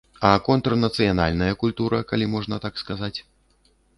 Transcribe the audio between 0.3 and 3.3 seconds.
контрнацыянальная культура, калі можна так сказаць?